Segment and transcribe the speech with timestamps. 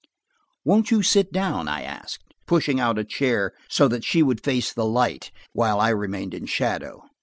[0.65, 4.73] "Won't you sit down?" I asked, pushing out a chair, so that she would face
[4.73, 7.03] the light, while I remained in shadow.